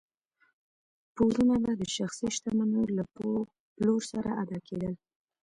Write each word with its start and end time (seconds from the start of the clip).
پورونه 1.15 1.55
به 1.63 1.71
د 1.81 1.83
شخصي 1.95 2.27
شتمنیو 2.35 2.93
له 2.97 3.03
پلور 3.75 4.01
سره 4.11 4.29
ادا 4.43 4.57
کېدل. 4.67 4.93